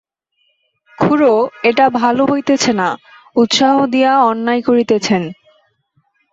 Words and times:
খুড়ো, 0.97 1.33
এটা 1.63 1.85
ভালো 1.99 2.23
হইতেছে 2.25 2.71
না, 2.73 2.89
উৎসাহ 3.35 3.75
দিয়া 3.85 4.11
অন্যায় 4.21 4.61
করিতেছেন। 4.61 5.23